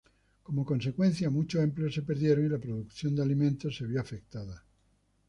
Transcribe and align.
Como 0.41 0.65
consecuencia, 0.65 1.29
muchos 1.29 1.61
empleos 1.63 1.93
se 1.93 2.01
perdieron 2.01 2.47
y 2.47 2.49
la 2.49 2.57
producción 2.57 3.15
de 3.15 3.21
alimentos 3.21 3.77
se 3.77 3.85
vio 3.85 4.01
afectada. 4.01 4.63